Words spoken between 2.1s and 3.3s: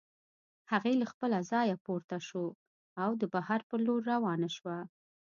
شوه او د